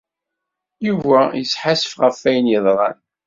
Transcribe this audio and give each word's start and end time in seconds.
Yuba 0.87 1.19
yesḥassef 1.39 1.91
ɣef 2.01 2.17
wayen 2.23 2.45
i 2.47 2.51
yeḍran. 2.51 2.97